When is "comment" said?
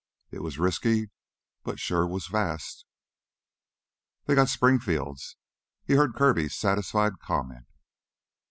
7.19-7.67